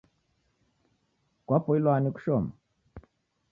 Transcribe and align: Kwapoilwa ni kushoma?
Kwapoilwa 1.45 1.95
ni 2.01 2.09
kushoma? 2.15 2.51